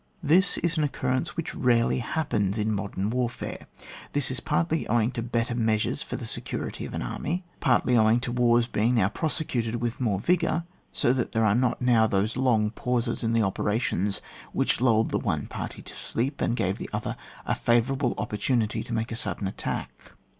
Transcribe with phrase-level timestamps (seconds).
[0.23, 3.67] This is an occurrence which rarely happens in modem warfare.
[4.13, 8.19] This is partly owing to better measures for the security of an army; partly owing
[8.21, 12.35] to wars being now prosecuted with more vigour, so that there are not now those
[12.35, 16.89] long pauses in the operations which lulled the one party to sleep, and gave the
[16.91, 17.15] other
[17.45, 20.13] a favourable opportunity to make a sud den attack.